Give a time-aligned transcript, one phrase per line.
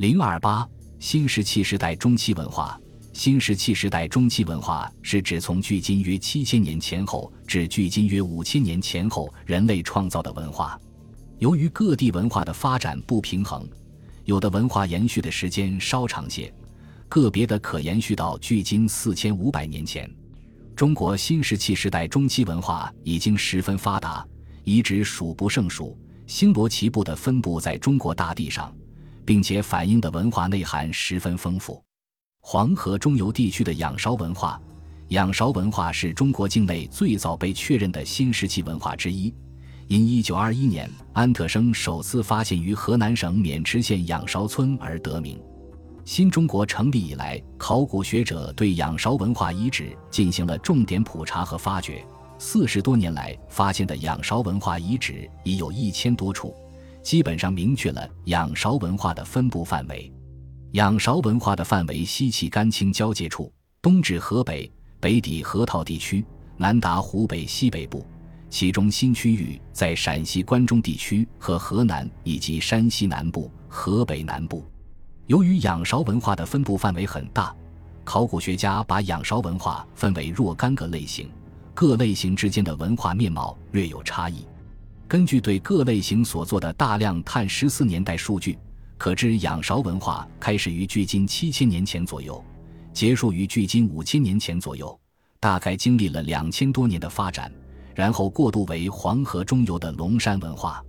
[0.00, 0.66] 零二八
[0.98, 2.80] 新石器时代中期文化。
[3.12, 10.80] 新石器时代中期文化是指从距今约七千年前后至距今约五千年前后人类创造的文化。
[11.38, 13.68] 由于各地文化的发展不平衡，
[14.24, 16.50] 有的文化延续的时间稍长些，
[17.06, 20.10] 个别的可延续到距今四千五百年前。
[20.74, 24.26] 中国新石器时代中期文化已经十分发达，
[24.64, 25.94] 遗址数不胜数，
[26.26, 28.74] 星罗棋布地分布在中国大地上，
[29.24, 31.82] 并且反映的文化内涵十分丰富。
[32.40, 34.60] 黄河中游地区的仰韶文化，
[35.08, 39.34] 仰韶文化是中国境内最早被确认的新石器文化之一，
[39.88, 45.40] 因1921年安特生首次发现于河南省渑池县仰韶村而得名。
[46.04, 52.04] 新中国成立以来，考古学者对仰韶文化遗址进行了重点普查和发掘。
[52.38, 56.54] 四十多年来，发现的仰韶文化遗址已有一千多处，
[57.02, 60.12] 基本上明确了仰韶文化的分布范围。
[60.72, 64.70] 仰韶文化的范围西起甘青交界处，东至河北，
[65.00, 66.24] 北抵河套地区，
[66.56, 68.06] 南达湖北西北部。
[68.48, 74.64] 其中新区域在陕西关中地区和河南以及山西南部、河北南部。
[75.26, 77.54] 由于仰韶文化的分布范围很大，
[78.02, 81.30] 考古学家把仰韶文化分为若干个类型，
[81.74, 84.44] 各类型之间的文化面貌略有差异。
[85.10, 88.56] 根据对各类型所做的大量碳十四年代数据。
[88.96, 92.40] 可知仰韶文化开始于距今七千年前左右，
[92.92, 94.96] 结束于距今五千年前左右，
[95.40, 97.52] 大概经历了两千多年的发展，
[97.92, 100.80] 然后过渡为黄河中游的龙山文化。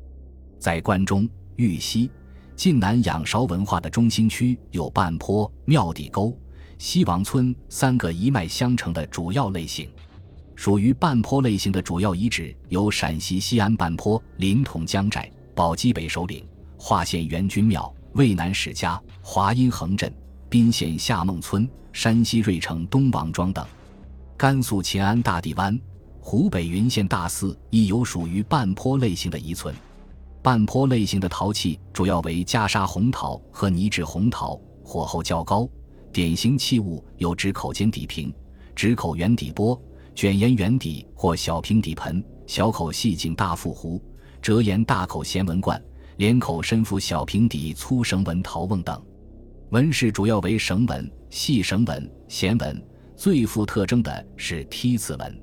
[0.59, 2.11] 在关中、豫西、
[2.55, 6.37] 晋南仰韶文化的中心区有半坡、庙底沟、
[6.77, 9.89] 西王村三个一脉相承的主要类型。
[10.61, 17.91] 属于半坡类型的主要遗址有陕西西安半坡临潼江寨、宝鸡北首领、华县元君庙。
[18.13, 20.13] 渭南史家、华阴横镇、
[20.49, 23.65] 宾县夏孟村、山西芮城东王庄等，
[24.37, 25.75] 甘肃秦安大地湾、
[26.19, 29.73] 湖北云县大寺亦有属于半坡类型的遗存。
[30.43, 35.67] 半坡类型的陶器主要为袈裟红陶和泥质红陶，火候较高。
[36.13, 38.31] 典型器物有直口尖底瓶、
[38.75, 39.81] 直口圆底钵、
[40.15, 44.01] 卷沿圆底或小平底盆、小口细颈大腹壶、
[44.41, 45.81] 折沿大口弦纹罐。
[46.17, 49.01] 连口深腹小平底粗绳纹陶瓮等，
[49.71, 52.79] 纹饰主要为绳纹、细绳纹、弦纹，
[53.15, 55.41] 最富特征的是梯字纹。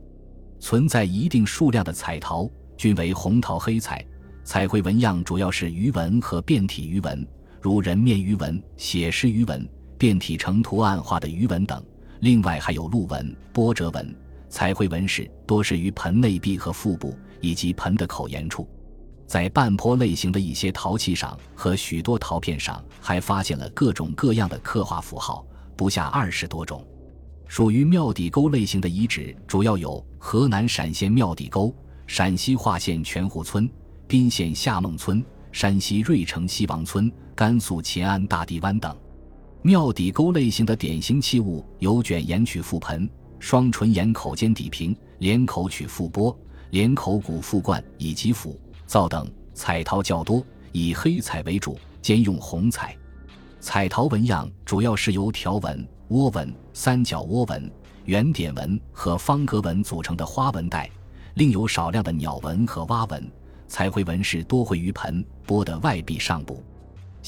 [0.60, 4.06] 存在一定数量的彩陶，均为红陶黑彩。
[4.44, 7.26] 彩绘纹样主要是鱼纹和变体鱼纹，
[7.60, 11.82] 如人面鱼纹、写实鱼纹、变体成图案化的鱼纹等。
[12.20, 14.14] 另外还有鹿纹、波折纹。
[14.48, 18.68] 彩绘纹饰多是于盆内壁和腹部，以及盆的口沿处。
[19.26, 26.82] 在半坡类型的一些陶器上和许多陶片上，还发现了各种各样的刻画符号，不下二十多种。
[27.46, 31.74] 属于庙底沟类型的遗址，主要有河南陕县庙底沟、
[32.06, 33.70] 陕西华县全湖村、
[34.06, 35.22] 宾县夏孟村、
[35.52, 38.96] 山西芮城西王村、甘肃秦安大地湾等。
[39.60, 46.36] 庙底沟类型的典型器物有卷沿曲覆盆、双唇沿口尖底瓶、连口曲覆钵、
[46.70, 48.58] 连口鼓覆罐以及釜。
[48.86, 52.96] 灶等彩陶较多，以黑彩为主，兼用红彩。
[53.60, 57.70] 彩陶纹样主要是由条纹、窝纹、三角窝纹、
[58.04, 60.88] 圆点纹和方格纹组成的花纹带，
[61.34, 63.30] 另有少量的鸟纹和蛙纹。
[63.66, 66.62] 彩绘纹饰多绘于盆钵的外壁上部。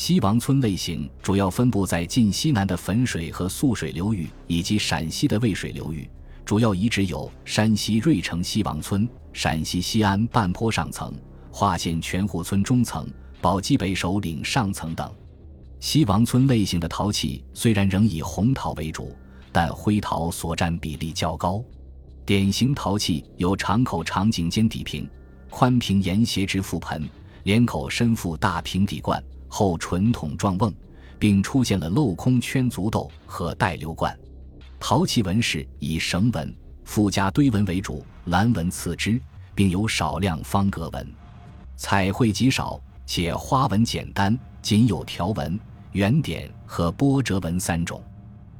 [0.00, 6.08] 西王村类型主要分布在晋西南的汾水和素水流域，以及陕西的渭水流域。
[6.42, 11.12] 主要遗址有山西芮城西王村、陕西西安半坡上层。
[11.50, 13.06] 华县全户村中层、
[13.42, 15.14] 宝鸡北首领上层等，
[15.80, 19.14] 西王村类型的陶器虽然仍以红陶为主，
[19.52, 21.62] 但灰陶所占比例较高。
[22.24, 25.06] 典型陶器有长口长颈尖底瓶、
[25.50, 27.06] 宽平沿斜直覆盆、
[27.42, 30.72] 连口深腹大平底罐、后纯筒状瓮，
[31.18, 34.18] 并出现了镂空圈足斗和带流罐。
[34.78, 39.20] 陶器纹饰以绳纹、附加堆纹为主，蓝纹次之，
[39.54, 41.06] 并有少量方格纹。
[41.76, 45.58] 彩绘极少，且花纹简单，仅有条纹、
[45.92, 48.02] 圆点和波折纹三种。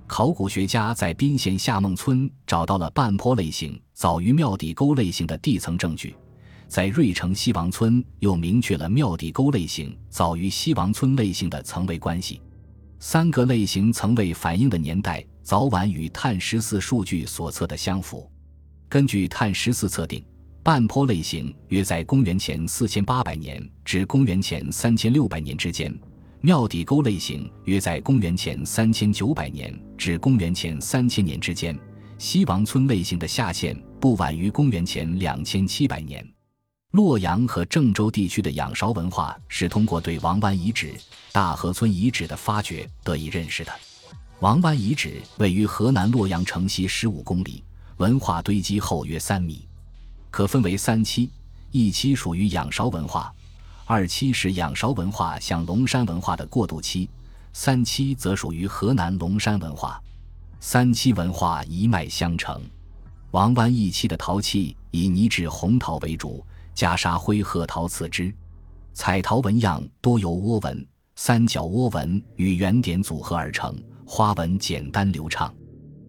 [0.07, 6.17] 考古学家在宾县夏孟村找到了半坡类型早于庙底沟类型的地层证据，
[6.71, 12.41] 在芮城西王村又明确了庙底沟类型早于西王村类型的层位关系。
[13.01, 18.31] 三个类型层位反映的年代早晚与碳十四数据所测的相符。
[18.89, 20.25] 根据碳十四测定。
[20.63, 25.93] 半坡类型约在公元前四千八百年至公元前三千六百年之间，
[26.43, 31.77] 庙底沟类型约在公元前三千九百年至公元前三千年之间。
[32.19, 36.23] 西王村类型的下限不晚于公元前两千七百年。
[36.93, 40.93] 洛阳和郑州地区的仰韶文化是通过对王湾遗址、
[41.31, 43.73] 大河村遗址的发掘得以认识的。
[44.41, 47.63] 王湾遗址位于河南洛阳城西十五公里，
[47.99, 49.69] 文化堆积厚约三米，
[50.33, 51.31] 可分为三期：
[51.71, 53.33] 一期属于仰韶文化，
[53.87, 57.09] 二期是仰韶文化向龙山文化的过渡期，
[57.53, 60.03] 三期则属于河南龙山文化。
[60.59, 62.61] 三期文化一脉相承。
[63.31, 66.45] 王湾一期的陶器以泥质红陶为主。
[66.75, 68.33] 袈裟灰褐陶瓷之，
[68.93, 70.87] 彩陶纹样多由窝纹、
[71.17, 73.77] 三角窝纹与圆点组合而成，
[74.07, 75.55] 花纹简单流畅。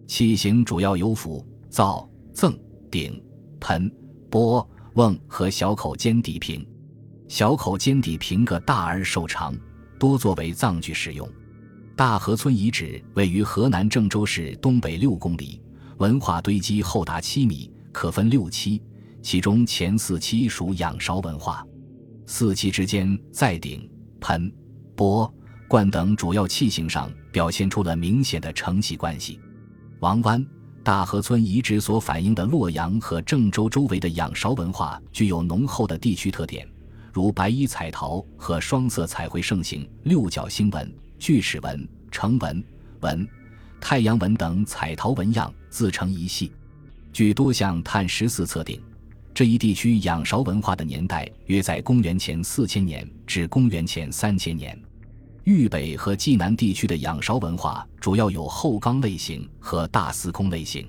[0.06, 2.58] 器型主要有釜、灶、甑、
[2.90, 3.22] 鼎、
[3.60, 3.90] 盆、
[4.30, 6.66] 钵、瓮和小口尖底瓶。
[7.28, 9.54] 小口尖底瓶个大而瘦长，
[9.98, 11.26] 多作为葬具使用。
[11.96, 15.60] 大河村遗址位于河南郑州市东北六公里，
[15.98, 18.82] 文化堆积厚达七米，可分六期。
[19.22, 21.64] 其中前四期属仰韶文化，
[22.26, 23.88] 四期之间在鼎、
[24.20, 24.52] 盆、
[24.96, 25.32] 钵、
[25.68, 29.40] 罐等主要器型上表现出了明显的承袭关系。
[30.00, 30.44] 王湾、
[30.82, 36.68] 大河村遗址所反映的洛阳和郑州周围的仰韶文化具有浓厚的地区特点，
[37.12, 42.62] 如白衣彩陶和双色彩绘盛行，六角星纹、锯齿纹、成纹、
[43.00, 43.26] 纹、
[43.80, 46.50] 太阳纹等彩陶纹样自成一系。
[47.12, 48.82] 据多项碳十四测定。
[49.34, 54.78] 这一地区仰韶文化的年代约在公元前四千年至公元前三千年。
[55.44, 60.86] 豫北和冀南地区的仰韶文化主要有后冈类型和大司空类型。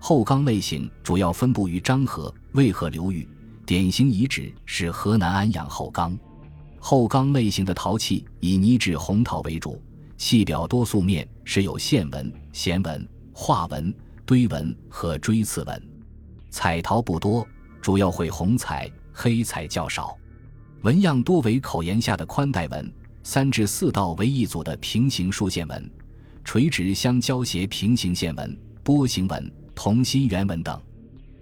[0.00, 3.26] 后冈类型主要分布于漳河、渭河流域，
[3.64, 6.18] 典型遗址是河南安阳后冈。
[6.80, 9.80] 后冈类型的陶器以泥质红陶为主，
[10.16, 13.94] 器表多素面，是有线纹、弦纹、画纹、
[14.26, 15.82] 堆纹和锥刺纹，
[16.50, 17.46] 彩陶不多。
[17.80, 20.16] 主要绘红彩，黑彩较少，
[20.82, 22.92] 纹样多为口沿下的宽带纹，
[23.22, 25.90] 三至四道为一组的平行竖线纹，
[26.44, 30.80] 垂直相交斜平行线纹、波形纹、同心圆纹等。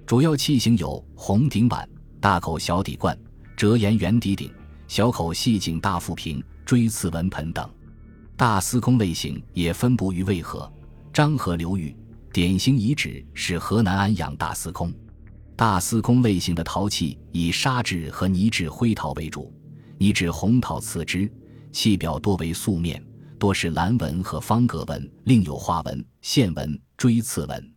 [0.07, 1.89] 主要器型有红顶碗、
[2.21, 3.19] 大口小底罐、
[3.57, 4.53] 折沿圆底鼎、
[4.87, 7.69] 小口细颈大腹瓶、锥刺纹盆等。
[8.37, 10.71] 大司空类型也分布于渭河、
[11.13, 11.97] 漳河流域，
[12.33, 14.93] 典型遗址是河南安阳大司空。
[15.57, 19.51] 大司空类型的陶器以砂质和泥质灰陶为主，
[19.97, 21.33] 泥质红陶次之，
[21.73, 23.03] 器表多为素面，
[23.39, 27.73] 多是蓝纹和方格纹，另有花纹、线纹、锥刺纹。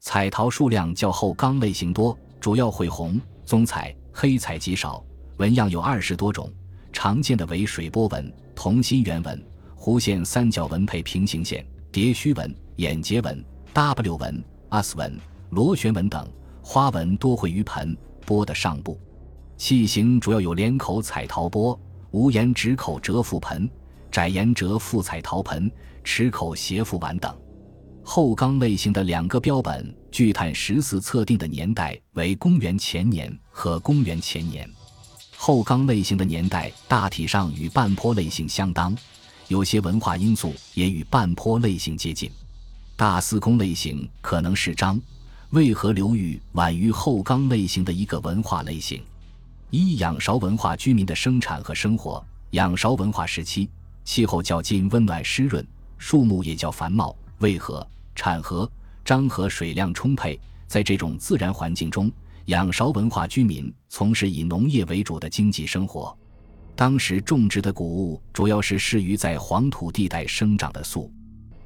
[0.00, 5.04] 彩陶数量较后钢类型多，主要绘红、棕彩、黑彩极少，
[5.36, 6.52] 纹样有二十多种，
[6.92, 9.40] 常见的为水波纹、同心圆纹、
[9.78, 15.16] 弧线三角纹配平行线、叠须纹、眼结纹、W 纹、S 纹、
[15.50, 16.28] 螺旋纹等。
[16.62, 18.98] 花纹多绘于盆钵的上部，
[19.56, 21.78] 器型主要有连口彩陶钵、
[22.12, 23.68] 无沿直口折覆盆、
[24.10, 25.70] 窄沿折覆彩陶盆、
[26.04, 27.36] 池口斜覆碗等。
[28.04, 34.68] 后缸类型的两个标本，聚碳十四测定的年代为公元前年和公元前年。
[35.36, 38.96] 后缸类型的年代大体上与半坡类型相当，
[39.48, 42.30] 有些文化因素也与半坡类型接近。
[42.96, 45.00] 大司空类型可能是张。
[45.52, 49.02] 渭河流域晚于后冈类型的一个文化类型。
[49.68, 52.24] 一仰韶文化居民的生产和生活。
[52.52, 53.68] 仰韶文化时期，
[54.02, 55.62] 气候较近温暖湿润，
[55.98, 57.14] 树木也较繁茂。
[57.40, 58.70] 渭河、产河、
[59.04, 62.10] 漳河水量充沛，在这种自然环境中，
[62.46, 66.16] 仰韶文化居民从事以农业为主的经济生活。
[66.74, 71.12] 当时种植的谷物主要是适于在黄土地带生长的粟。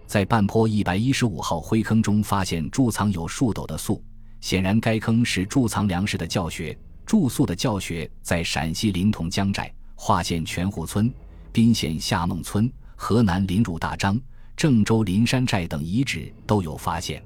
[0.07, 4.03] 在半坡一百一十五号灰坑中发现贮藏有数斗的粟，
[4.41, 6.77] 显然该坑是贮藏粮食的教学。
[7.05, 11.13] 住宿的教学在陕西临潼江寨、华县全湖村、
[11.53, 14.21] 宾县夏孟村、河南临汝大张、
[14.57, 17.23] 郑州临山寨等遗址都有发现。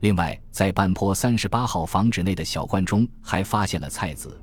[0.00, 4.40] 另外，在半坡三十八号房址内的小罐中还发现了菜籽，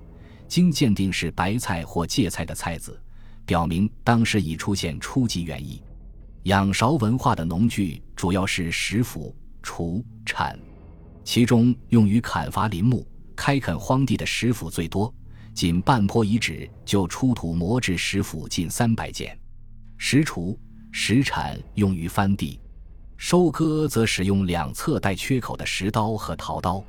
[0.47, 2.99] 经鉴定是白菜或芥菜的菜籽，
[3.47, 5.81] 表明当时已出现初级园艺。
[6.47, 10.57] 仰韶文化的农具主要是石斧、锄、铲，
[11.25, 15.13] 其中用于砍伐林木、开垦荒地的石斧最多，
[15.53, 19.37] 仅半坡遗址就出土磨制石斧近三百件。
[19.97, 20.57] 石锄、
[20.89, 22.57] 石铲用于翻地，
[23.17, 26.81] 收割则使用两侧带缺口的石刀和陶刀。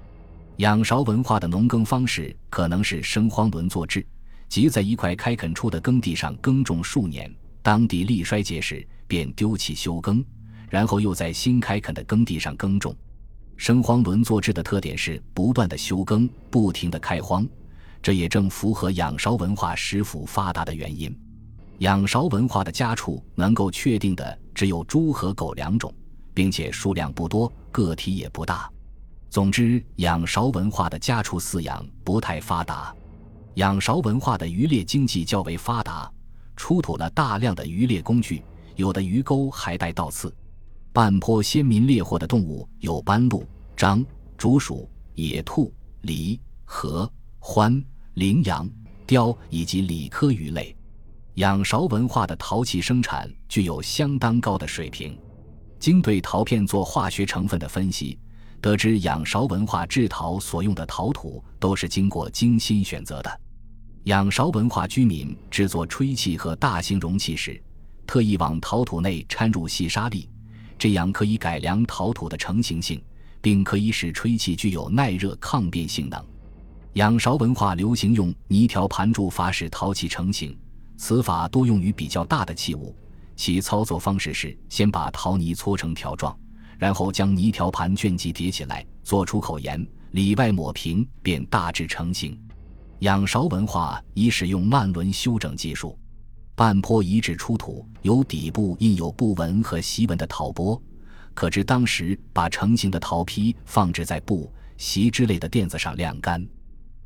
[0.58, 4.06] 仰韶文化的农耕方式可能是生荒轮作制，
[4.48, 7.28] 即在一块开垦出的耕地上耕种数年。
[7.62, 10.24] 当地力衰竭时，便丢弃休耕，
[10.68, 12.94] 然后又在新开垦的耕地上耕种。
[13.56, 17.46] 生荒轮作制的特点是不断的休耕，不停的开荒，
[18.00, 21.12] 这也正符合仰韶文化食腐发达的原因。
[21.78, 25.92] 仰韶文化的家畜能够确定的只有猪和狗两种，
[26.34, 28.70] 并且数量不多，个体也不大。
[29.30, 32.94] 总之，仰韶文化的家畜饲养不太发达。
[33.54, 36.10] 仰韶文化的渔猎经济较为发达，
[36.58, 38.42] 出土了大量的渔猎工具，
[38.74, 40.34] 有的鱼钩还带倒刺。
[40.92, 43.46] 半坡先民猎获的动物有斑鹿、
[43.76, 44.04] 獐、
[44.36, 45.72] 竹鼠、野兔、
[46.02, 47.82] 狸、河、獾、
[48.14, 48.68] 羚羊、
[49.06, 50.76] 雕以及鲤科鱼类。
[51.34, 55.16] 仰韶文化的陶器生产具有相当高的水平。
[55.78, 58.18] 经对陶片做化学成分的分析，
[58.60, 63.40] 得知仰韶文化制陶所用的陶土都是经过精心选择的。
[64.08, 67.62] 仰韶文化居民制作吹器和大型容器时，
[68.06, 70.26] 特意往陶土内掺入细沙粒。
[70.78, 73.02] 这样可以改良陶土的成型性，
[73.42, 76.18] 并可以使吹气具有耐热抗变性能。
[76.94, 80.56] 仰韶文化流行用泥条盘柱法使陶器成型，
[80.96, 82.96] 此法多用于比较大的器物。
[83.36, 86.34] 其操作方式是先把陶泥搓成条状，
[86.78, 92.40] 然后将泥条盘卷积叠起来，做出口沿，里外抹平，便大致成型。
[93.00, 95.96] 仰韶文化已使用慢轮修整技术。
[96.54, 100.80] 半坡遗址出土有底部印有布纹和席纹的陶钵，
[101.32, 106.44] 可知当时把成型的陶坯放置在布、席之类的垫子上晾干。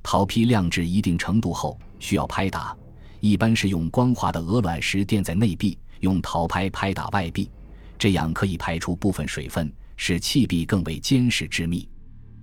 [0.02, 2.75] 陶坯晾至一定程度后，需要拍打，
[3.20, 7.50] 一般是用光滑的鹅卵石垫在内壁，用陶拍拍打外壁，
[7.99, 11.87] 这样可以排出部分水分，使器壁更为坚实致密。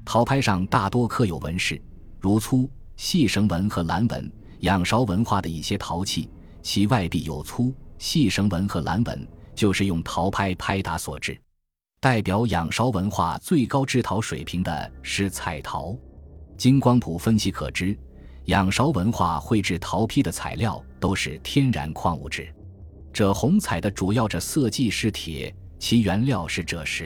[0.06, 1.82] 陶拍上大多刻有纹饰，
[2.20, 4.29] 如粗细绳纹和蓝纹。
[4.60, 6.29] 仰韶文化的一些陶器。
[6.62, 9.25] 其外壁有粗细绳纹和蓝纹，
[9.56, 11.39] 就是用陶拍拍打所致。
[12.01, 15.98] 代表仰韶文化最高制陶水平的是彩陶。
[16.58, 17.98] 经光谱分析可知，
[18.46, 22.53] 仰韶文化绘制陶坯的材料都是天然矿物质。
[23.13, 27.06] 赭红彩的主要着色剂是铁，其原料是赭石；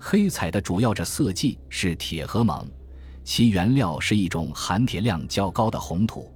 [0.00, 2.66] 黑彩的主要着色剂是铁和锰，
[3.24, 6.30] 其原料是一种含铁量较高的红土；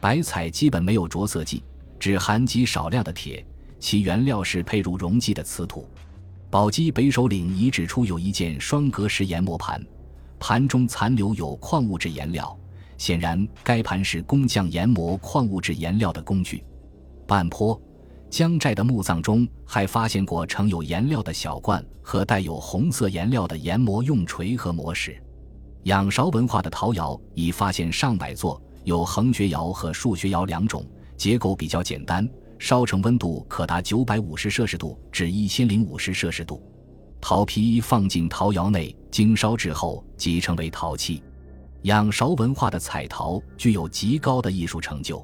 [0.00, 1.62] 白彩基本没有着色剂。
[1.98, 3.44] 只含极少量的铁，
[3.78, 5.86] 其原料是配入溶剂的瓷土。
[6.48, 9.84] 宝鸡北首岭遗址出有一件双格石研磨盘，
[10.38, 12.58] 盘中残留有矿物质颜料，
[12.96, 16.64] 显然该盘是工匠研磨矿物质颜料的工具。
[17.26, 17.78] 半坡
[18.30, 25.22] 江寨的墓葬中还发现过盛有颜料的小罐和带有红色颜料的研磨用锤和磨石。
[25.84, 30.84] 仰韶文化的陶窑已发现上百座，有横穴窑和竖穴窑两种。
[31.16, 32.26] 结构比较简单，
[32.58, 36.62] 烧成温度可达九百五十摄氏度至一千零五十摄氏度。
[37.20, 41.22] 陶坯放进陶窑内，经烧制后即成为陶器。
[41.82, 45.22] 仰韶文化的彩陶具有极高的艺术成就。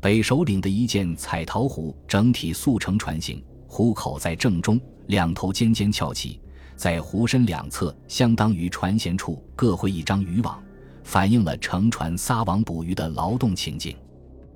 [0.00, 6.40] 北首岭的一件彩陶壶，整体速成船形，壶口在正中，两头尖尖翘起，
[6.76, 10.62] 在壶身两侧，相当于船舷处各绘一张渔网，
[11.02, 13.96] 反映了乘船撒网捕鱼的劳动情景。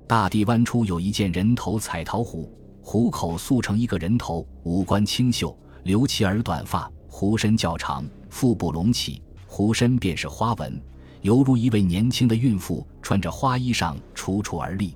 [0.05, 10.81] 大地湾出有一件人头彩陶壶，壶口塑成一个人头，五官清秀，留齐耳短发，壶身较长，腹部隆起，壶身便是花纹，
[11.21, 14.95] 犹如一位年轻的孕妇穿着花衣裳楚楚而立。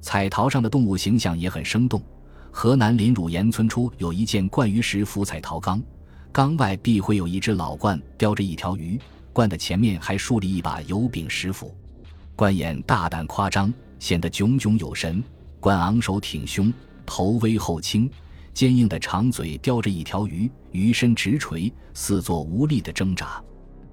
[0.00, 2.02] 彩陶上的动物形象也很生动。
[2.50, 5.82] 河南临汝岩村出有一件灌鱼石浮彩陶缸，
[6.34, 8.98] 缸外必会有一只老鹳叼着一条鱼，
[9.32, 11.72] 鹳的前面还竖立一把油柄石斧，
[12.36, 13.72] 鹳眼大胆夸张。
[14.00, 15.22] 显得炯炯有神，
[15.60, 16.74] 鹳昂首挺胸，
[17.06, 18.10] 头微后倾，
[18.52, 23.40] 坚硬的长嘴叼着一条鱼，鱼身直垂，似作无力的挣扎。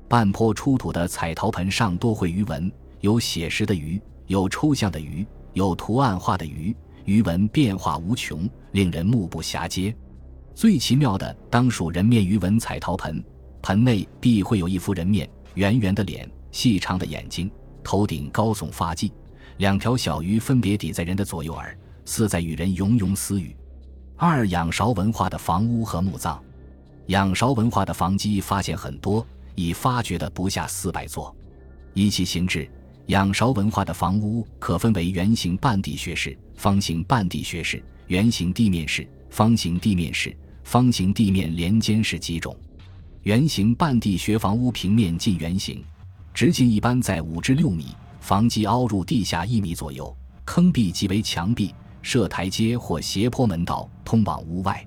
[0.07, 2.71] 半坡出土的彩陶盆上多绘鱼纹，
[3.01, 9.95] 有写实的鱼，有抽象的鱼，有图案化的鱼，鱼纹变化无穷，令人目不暇接。
[10.53, 13.23] 最奇妙的当属人面鱼纹彩陶盆，
[13.61, 17.49] 盆内必会有一幅人面，圆圆的脸，细长的眼睛，
[17.83, 19.11] 头顶高耸发髻。
[19.57, 23.55] 两条小鱼分别抵在人的左右耳，似在与人喁喁私语。
[24.15, 26.39] 二仰韶文化的房屋和墓葬，
[27.07, 31.35] 仰韶文化的房基发现很多，已发掘的不下四百座。
[31.93, 32.69] 依其形制，
[33.07, 40.35] 仰韶文化的房屋可分为圆形半地穴式、方形半地穴式、圆形地面式、方形地面式、
[40.65, 42.53] 方形地面连间式几种。
[43.23, 45.81] 圆形半地穴房屋平面近圆形，
[46.33, 47.95] 直径一般在五至六米。
[48.19, 54.85] 房基凹入地下一米左右，坑壁即为墙壁，设台阶或斜坡门道通往屋外。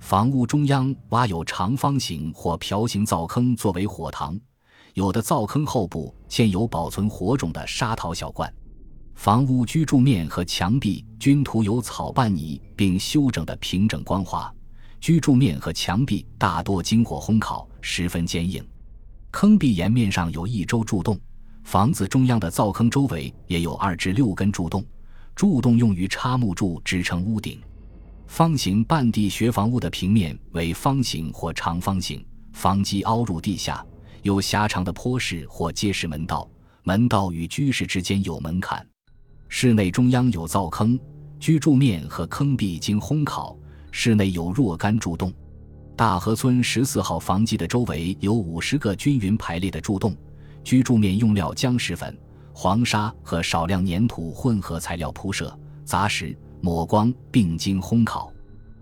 [0.00, 4.38] 房屋中央挖有长方形或瓢形灶坑作为火塘，
[4.94, 8.52] 有的灶坑后部嵌有保存火种的沙陶小罐。
[9.16, 14.52] 房屋居住面和墙壁均涂有草拌泥，并修整得平整光滑。
[15.00, 18.64] 居住面和墙壁大多经过烘烤，十分坚硬。
[19.32, 21.18] 坑壁沿面上有一周柱洞，
[21.64, 24.84] 房子中央的灶坑周围也有二至六根柱洞，
[25.34, 27.60] 柱洞用于插木柱支撑屋顶。
[28.28, 33.84] 方形半地穴房屋的平面为方形或长方形，房基凹入地下，
[34.22, 36.48] 有狭长的坡式或结实门道，
[36.84, 38.86] 门道与居室之间有门槛。
[39.48, 40.98] 室内中央有灶坑，
[41.38, 43.56] 居住面和坑壁经烘烤。
[43.90, 45.32] 室内有若干柱洞。
[45.96, 50.14] 大河村十四号房基的周围有五十个均匀排列的柱洞，
[50.62, 52.14] 居住面用料浆石粉、
[52.52, 56.36] 黄沙和少量粘土混合材料铺设，杂石。
[56.62, 58.32] 抹光并经烘烤。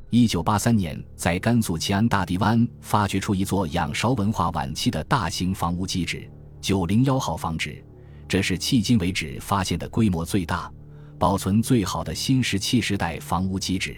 [0.08, 6.30] 一九八三年，在甘肃齐安大地湾发掘出一座仰韶文化晚期的大型房屋基址——
[6.62, 7.84] 九零幺号房址，
[8.26, 10.70] 这是迄今为止发现的规模最大、
[11.18, 13.96] 保存最好的新石器时代房屋基址。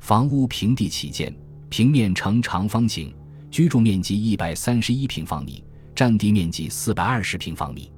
[0.00, 1.34] 房屋平地起建，
[1.68, 3.14] 平面呈长方形，
[3.50, 5.62] 居住面积一百三十一平方米，
[5.94, 7.92] 占地面积四百二十平方米，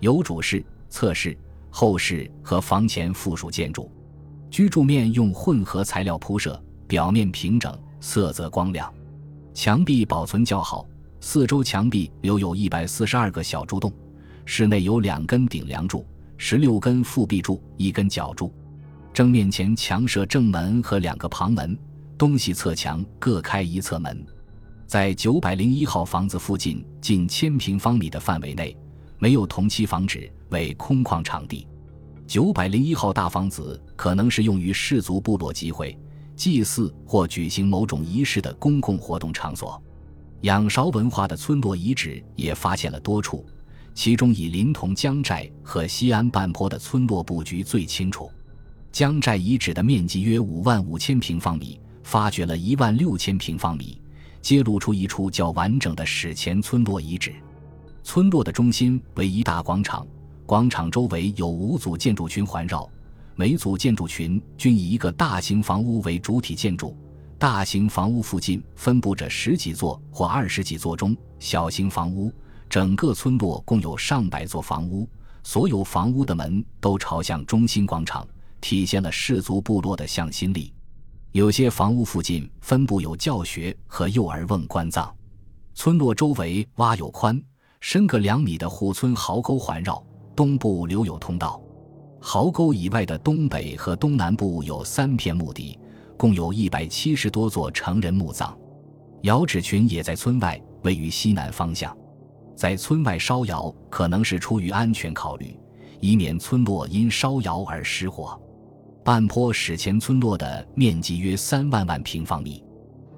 [0.00, 1.38] 有主室、侧室、
[1.70, 3.90] 后室和房前附属建筑。
[4.50, 8.92] 居住面用混合材料铺设，表面平整，色泽光亮。
[9.54, 10.86] 墙壁保存较好，
[11.20, 13.92] 四周墙壁留有一百四十二个小柱洞。
[14.46, 16.06] 室内有两根顶梁柱、
[16.38, 18.54] 十六根复壁柱、一根角柱。
[19.12, 21.76] 正面前墙设正门和两个旁门，
[22.16, 24.24] 东西侧墙各开一侧门。
[24.86, 28.74] 在九百零一号房子附近近千平方米的范围内，
[29.18, 31.66] 没有同期房址，为空旷场地。
[32.24, 35.98] 九百零一号大房子可能是用于氏族部落集会、
[36.36, 39.82] 祭祀或举行某种仪式的公共活动场所。
[40.42, 43.44] 仰韶文化的村落遗址也发现了多处，
[43.96, 48.30] 其中以临潼江寨和西安半坡的村落布局最清楚。
[48.92, 53.98] 江寨遗址的面积约五万五千平方米，发掘了一万六千平方米，
[54.42, 57.34] 揭露出一处较完整的史前村落遗址。
[58.04, 60.06] 村落的中心为一大广场。
[60.44, 62.88] 广场周围有五组建筑群环绕，
[63.34, 66.94] 每组建筑群均以一个大型房屋为主体建筑。
[67.38, 72.30] 大型房屋附近分布着十几座或二十几座中小型房屋。
[72.68, 75.08] 整个村落共有上百座房屋，
[75.42, 78.26] 所有房屋的门都朝向中心广场，
[78.60, 80.72] 体现了氏族部落的向心力。
[81.32, 85.14] 有些房屋附近分布有教学和幼儿瓮棺葬。
[85.74, 87.40] 村落周围挖有宽、
[87.80, 90.02] 深个两米的护村壕沟环绕。
[90.34, 91.58] 东部留有通道，
[92.20, 95.78] 壕沟以外的东北和东南部有三片墓地，
[96.16, 98.54] 共有一百七十多座成人墓葬。
[99.22, 101.96] 窑址群也在村外，位于西南方向。
[102.56, 105.54] 在村外烧窑，可能是出于安全考虑，
[106.00, 108.40] 以免村落因烧窑而失火。
[109.04, 112.64] 半坡史前村落的面积约三万万平方米，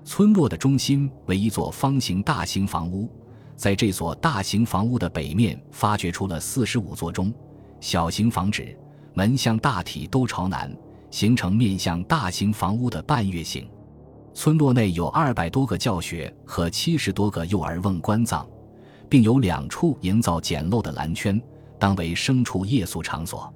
[0.04, 3.08] 村落的中心为一座方形大型房屋。
[3.56, 7.32] 在这所大型房屋的北面，发掘出了四十五座中
[7.80, 8.76] 小型房址，
[9.14, 10.76] 门向大体都朝南，
[11.10, 13.68] 形成面向大型房屋的半月形。
[14.34, 18.46] 村落内有二百多个教学和七十多个幼儿瓮棺葬，
[19.08, 21.40] 并有两处营造简陋的蓝圈，
[21.78, 23.52] 当为牲畜夜宿场所。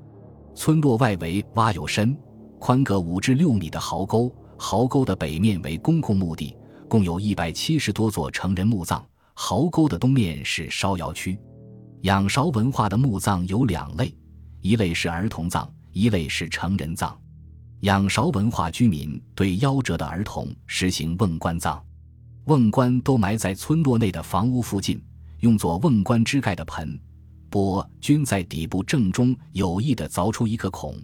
[0.54, 2.16] 村落外围挖有深、
[2.58, 6.56] 宽各五至六米的壕沟，壕沟的北面为公共墓地，
[6.88, 9.04] 共有一百七十多座成人墓葬。
[9.34, 11.38] 壕沟的东面是烧窑区。
[12.02, 14.14] 仰韶文化的墓葬有两类，
[14.60, 17.18] 一类是儿童葬，一类是成人葬。
[17.80, 21.82] 仰韶文化居民对夭折的儿童实行瓮棺葬，
[22.44, 25.02] 瓮棺都埋在村落内的房屋附近，
[25.42, 26.96] 用作瓮棺支盖的盆、
[27.50, 30.96] 钵均在底部正中有意地凿出一个孔。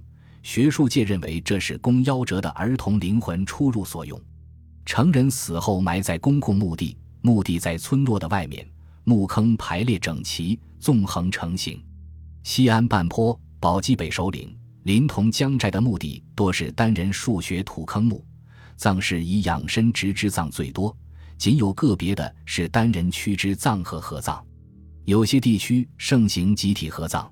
[0.44, 4.20] 学术界认为这是供夭折的儿童灵魂出入所用。
[4.86, 6.96] 成人死后埋在公共墓地。
[7.20, 8.64] 墓地在村落的外面，
[9.02, 11.82] 墓坑排列整齐，纵横成形。
[12.44, 18.24] 西安半坡、宝鸡北首领、临潼江寨的墓地多是单人数穴土坑墓，
[18.76, 20.96] 葬式以仰身直肢葬最多，
[21.38, 24.44] 仅有个别的是单人屈肢葬和合葬。
[25.04, 27.30] 有些地区盛行集体合葬，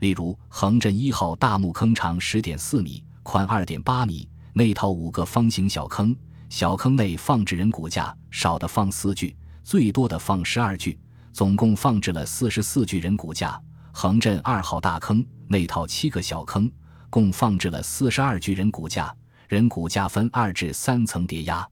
[0.00, 6.14] 例如横镇一号大墓坑长十点四米，宽二点八米，内套五个方形小坑。
[6.48, 10.98] 小坑内放置人骨架，少的放四具，最多的放十二具，
[11.32, 13.60] 总共放置了四十四具人骨架。
[13.92, 16.70] 横镇二号大坑内套七个小坑，
[17.08, 19.12] 共放置了四十二具人骨架，
[19.48, 21.66] 人骨架分二至三层叠压。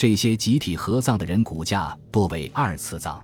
[0.00, 3.22] 这些集体合葬的人骨架多为二次葬。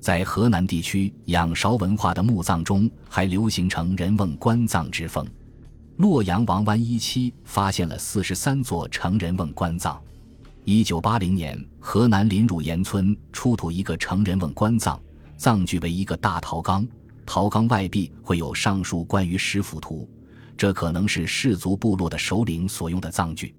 [0.00, 5.26] 在河南地区仰韶文化的墓葬中，还流行成人瓮棺葬之风。
[5.98, 10.00] 洛阳王湾一期发现了四十三座成人瓮棺葬。
[10.64, 14.98] 一九八零年，河南临汝岩村出土一个成人瓮棺葬，
[15.36, 16.88] 葬具为一个大陶缸，
[17.26, 20.08] 陶缸外壁绘有上述关于石斧图，
[20.56, 23.54] 这可能是氏族部落的首领所用的葬具。